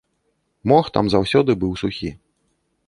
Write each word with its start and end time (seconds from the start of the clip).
Мох 0.71 0.85
там 0.97 1.05
заўсёды 1.15 1.51
быў 1.67 1.71
сухі. 1.85 2.11